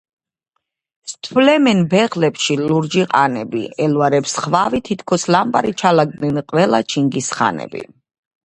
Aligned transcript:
სთვლემენ 1.11 1.83
ბეღლებში 1.91 2.57
ლურჯი 2.61 3.03
ყანები 3.13 3.61
ელვარებს 3.89 4.33
ხვავი 4.47 4.81
თითქოს 4.89 5.29
ლამპარი 5.37 5.77
ჩალაგდნენ 5.83 6.45
ყველა 6.51 6.81
ჩინგის 6.95 7.31
ხანები 7.39 7.89